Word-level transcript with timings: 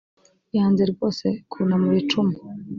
yanze 0.55 0.83
rwose 0.91 1.27
kunamura 1.51 1.97
icumu 2.03 2.35